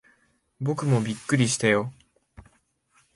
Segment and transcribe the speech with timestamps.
[0.59, 1.93] 僕もびっくりしたよ。